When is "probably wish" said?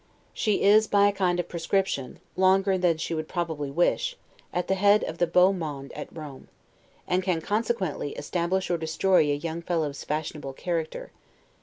3.27-4.17